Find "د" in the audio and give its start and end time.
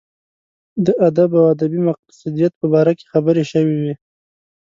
0.85-0.87